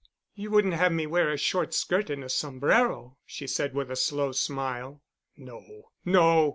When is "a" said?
1.31-1.37, 2.23-2.27, 3.91-3.95